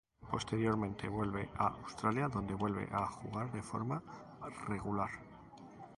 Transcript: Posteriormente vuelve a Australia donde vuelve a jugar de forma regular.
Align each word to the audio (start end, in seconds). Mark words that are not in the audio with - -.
Posteriormente 0.31 1.07
vuelve 1.07 1.51
a 1.59 1.67
Australia 1.83 2.27
donde 2.27 2.55
vuelve 2.55 2.89
a 2.91 3.05
jugar 3.05 3.51
de 3.51 3.61
forma 3.61 4.01
regular. 4.67 5.09